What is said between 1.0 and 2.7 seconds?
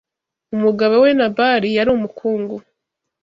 we Nabali yari umukungu.